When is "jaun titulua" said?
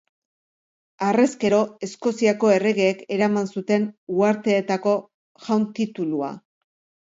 5.47-6.35